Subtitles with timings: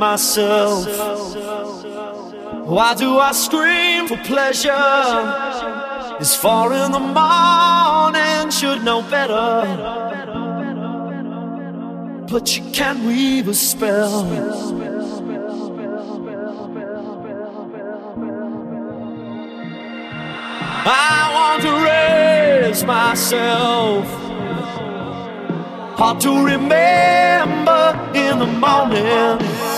[0.00, 0.86] myself?
[2.66, 4.70] Why do I scream for pleasure?
[6.18, 9.50] It's far in the morning, should know better.
[12.32, 14.24] But you can weave a spell.
[20.82, 24.06] I want to raise myself.
[25.98, 27.82] Hard to remember
[28.14, 29.69] in the morning.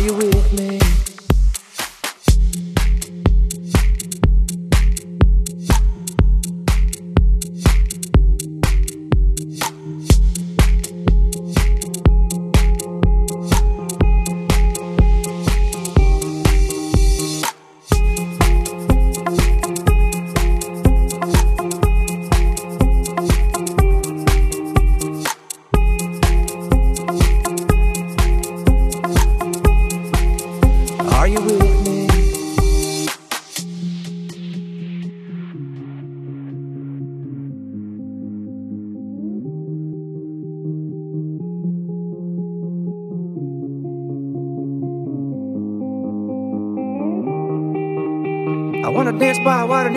[0.00, 0.79] you with me?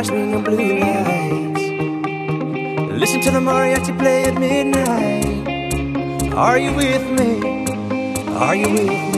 [0.00, 1.62] Margaritas by swinging blue lights.
[2.98, 5.26] Listen to the mariachi play at midnight.
[6.34, 7.66] Are you with me?
[8.36, 9.09] Are you with me?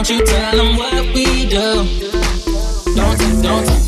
[0.00, 1.84] Don't you tell them what we do?
[2.96, 3.79] Don't, don't.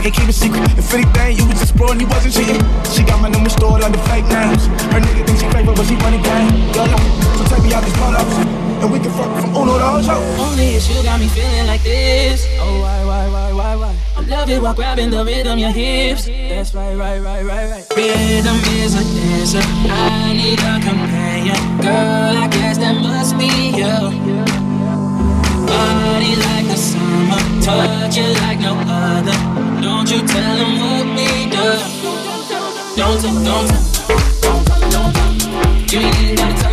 [0.00, 0.64] I can keep a secret.
[0.78, 2.64] If anything, you was exploring, you wasn't cheating.
[2.88, 4.64] She got my number stored under fake names.
[4.88, 6.72] Her nigga thinks she favorite, but she running game.
[6.72, 6.88] Girl,
[7.36, 8.32] so take me out these pull-ups,
[8.80, 10.16] and we can fuck from Uno to Ocho.
[10.40, 12.48] Only if you got me feeling like this.
[12.64, 13.94] Oh, why, why, why, why, why?
[14.16, 16.24] I love it while grabbing the rhythm, your hips.
[16.24, 17.84] That's right, right, right, right, right.
[17.94, 19.60] Rhythm is a dancer.
[19.60, 21.60] I need a companion.
[21.84, 24.48] Girl, I guess that must be you
[25.68, 29.69] body like the summer, touch you like no other.
[30.10, 31.66] You tell them who they do.
[32.96, 33.68] Don't, don't, don't,
[34.90, 35.14] tell.
[35.92, 36.69] You ain't gotta tell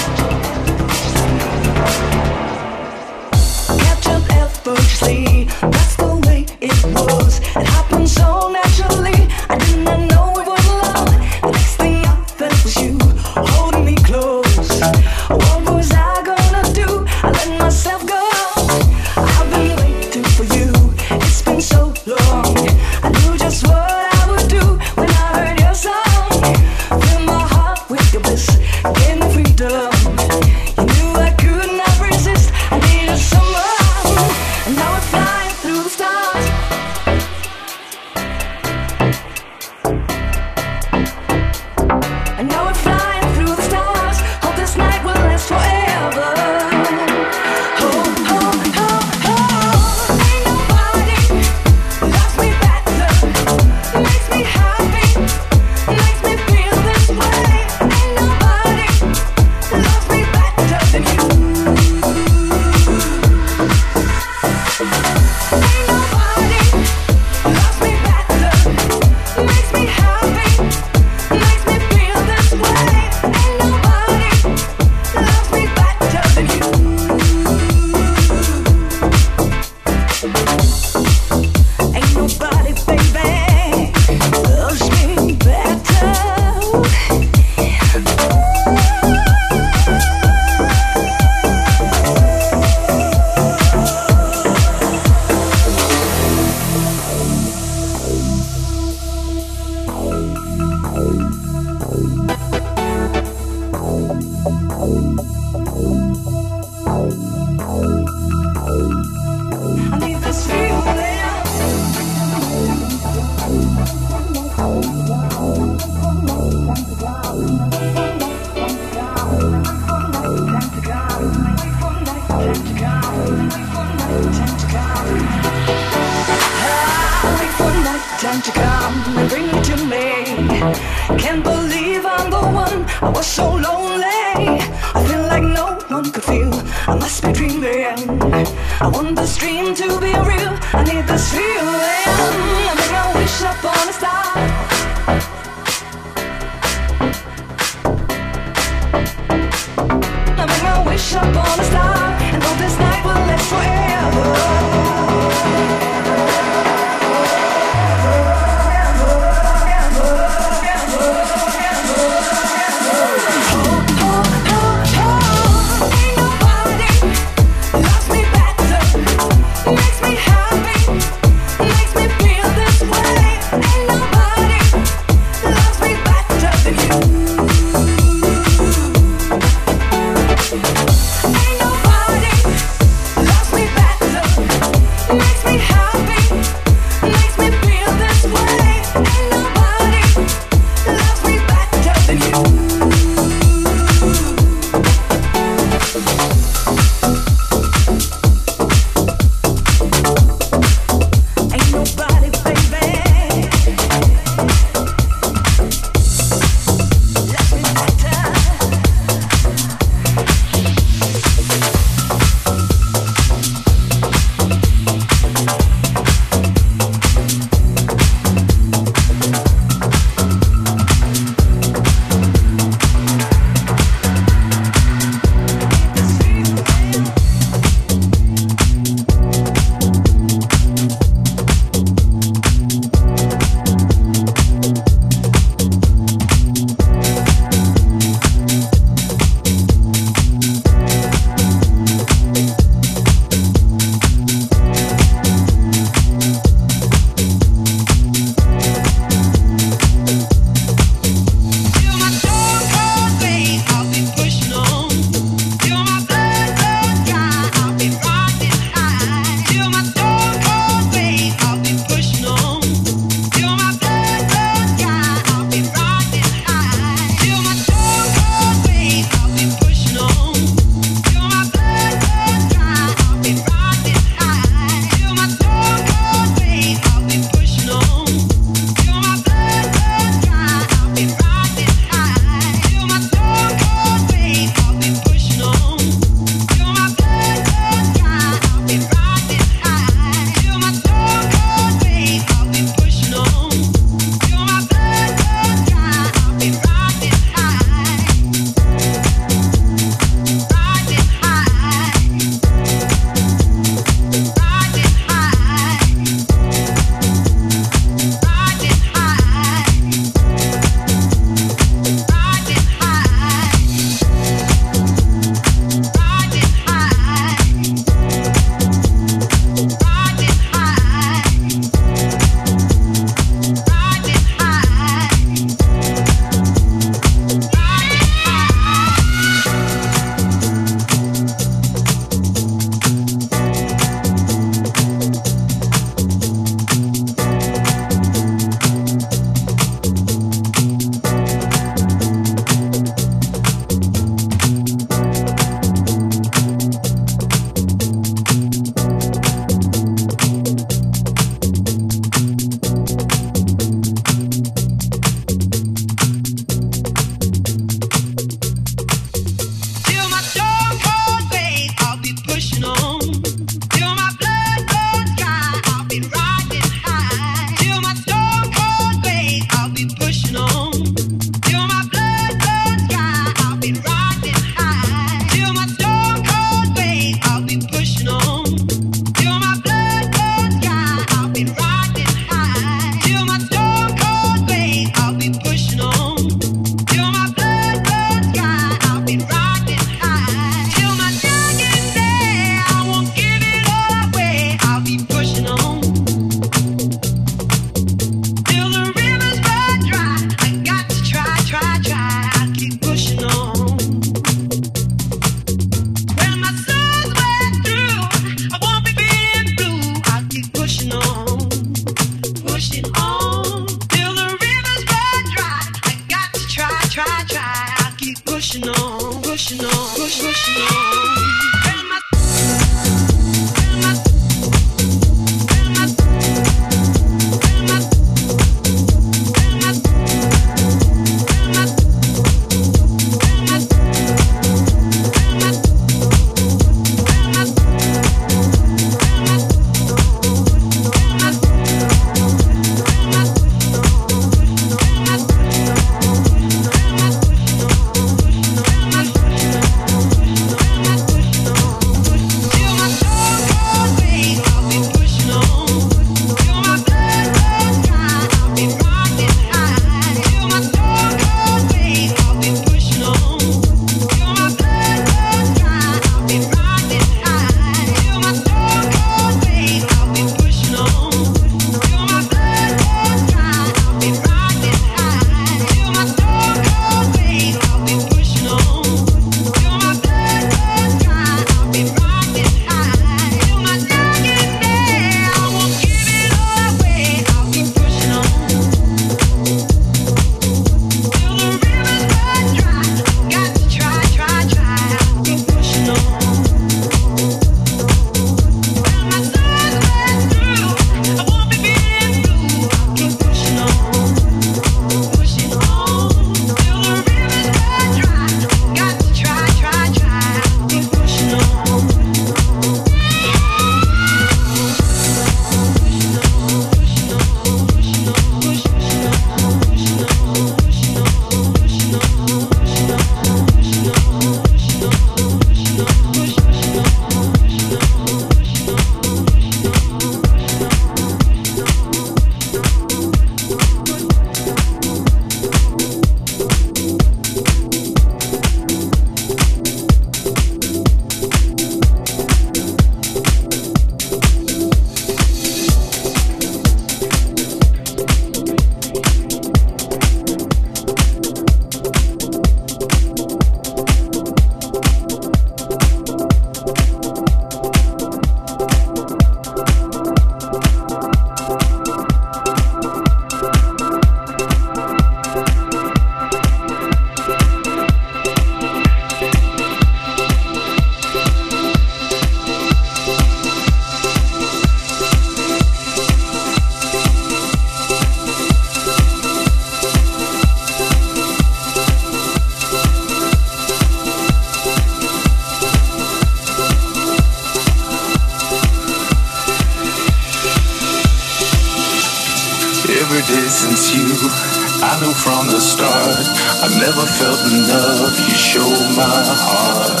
[595.00, 596.26] knew from the start,
[596.60, 598.12] I never felt enough.
[598.28, 600.00] You show my heart.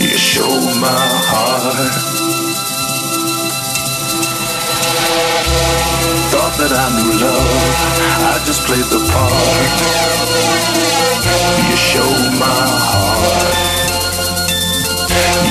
[0.00, 0.50] You show
[0.82, 1.94] my heart.
[6.32, 7.52] Thought that I knew love,
[8.32, 9.70] I just played the part.
[11.70, 12.10] You show
[12.42, 13.68] my heart.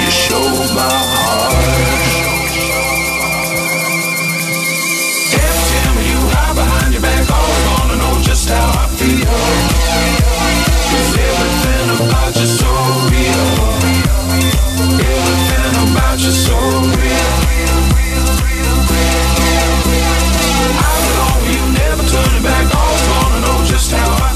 [0.01, 0.45] You show
[0.75, 1.96] my heart.
[8.47, 9.27] Just how I feel.
[11.19, 12.33] Everything about
[13.11, 13.47] real.
[15.03, 16.17] Everything about
[16.47, 16.57] so
[16.95, 17.31] real.
[20.79, 24.31] I belong you, never turning back, always wanna know just how I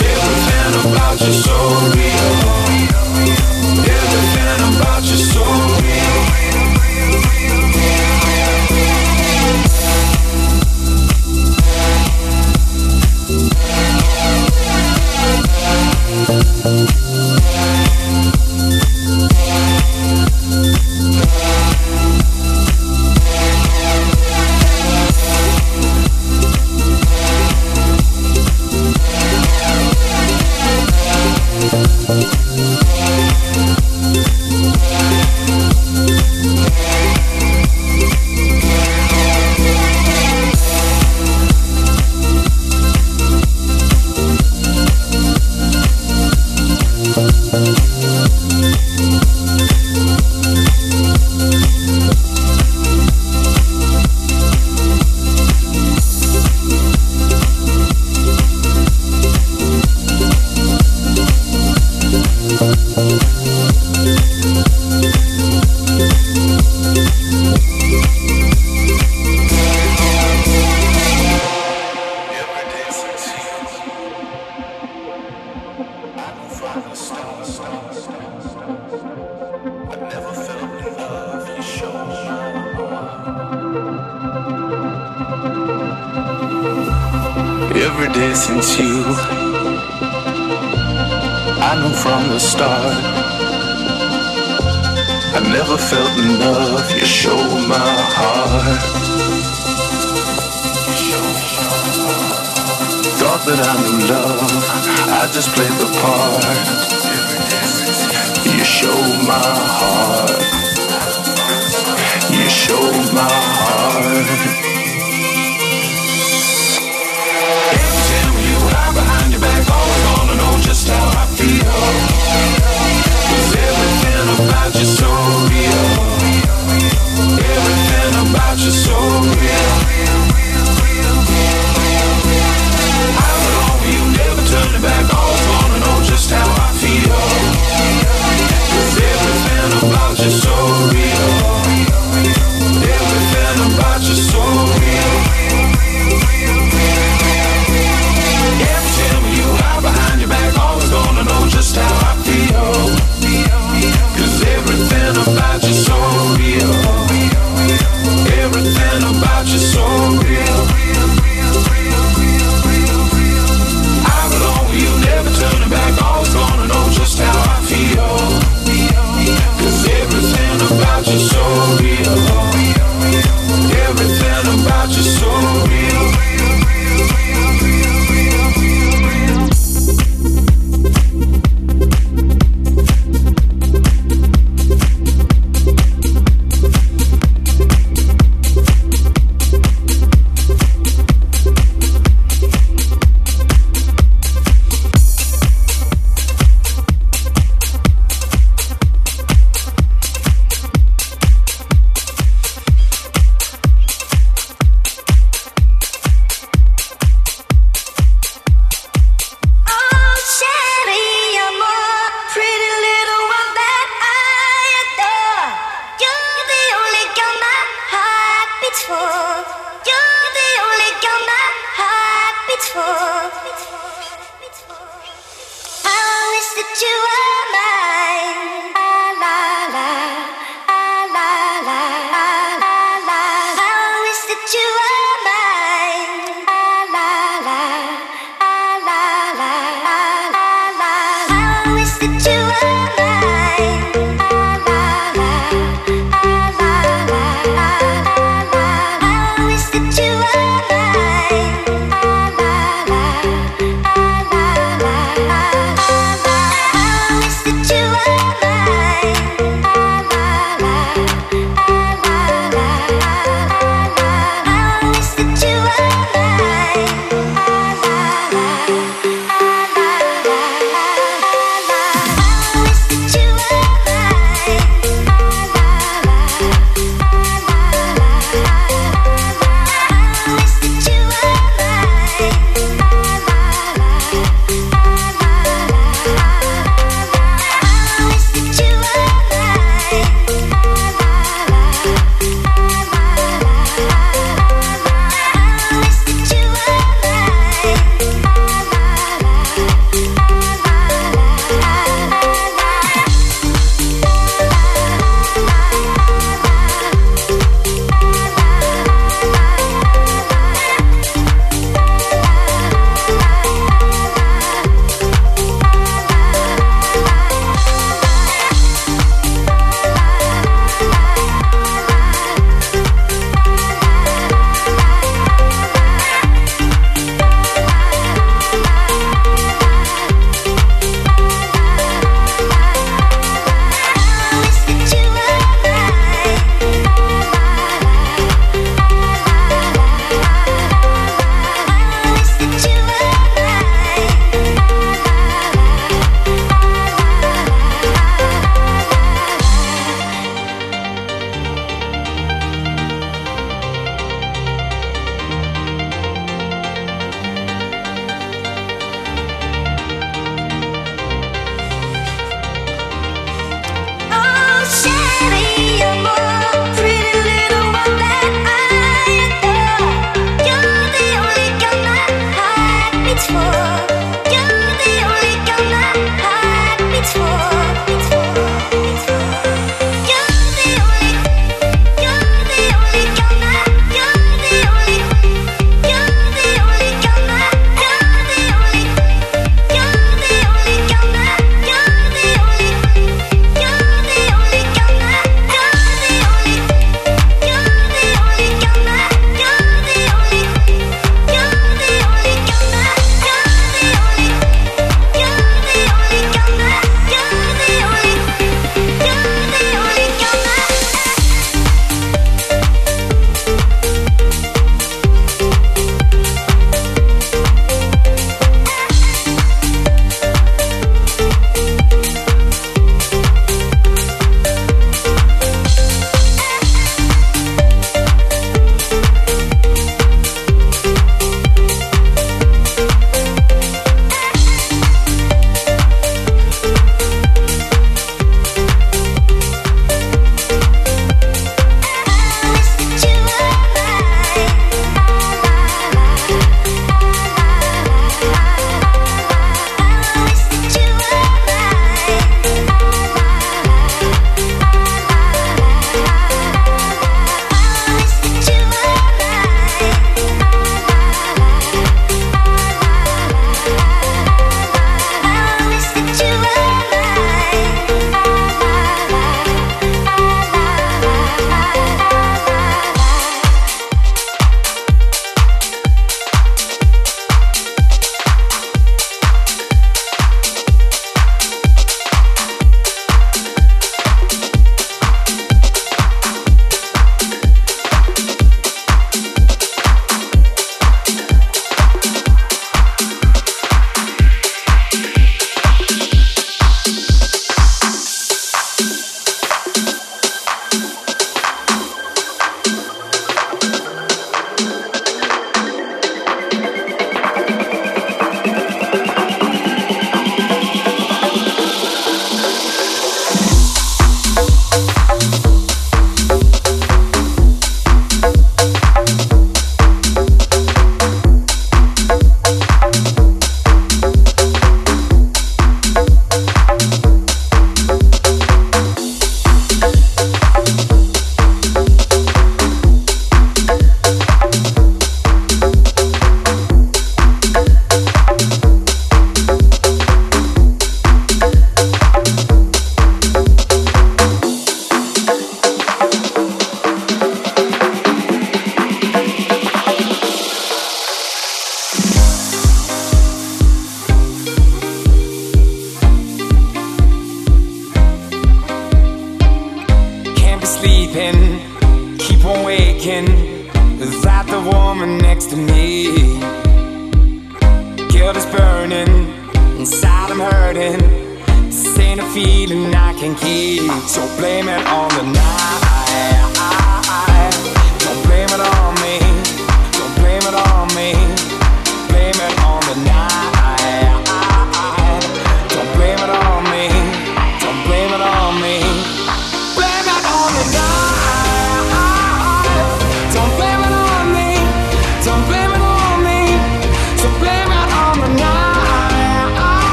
[0.00, 1.18] everything about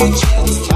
[0.00, 0.69] you